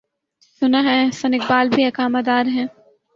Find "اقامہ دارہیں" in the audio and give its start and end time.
1.85-2.65